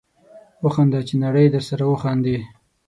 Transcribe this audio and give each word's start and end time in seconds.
وخانده 0.63 0.99
چې 1.07 1.13
نړۍ 1.23 1.47
درسره 1.55 1.83
وخاندي 1.87 2.37